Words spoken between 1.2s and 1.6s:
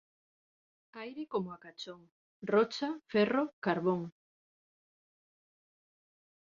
como a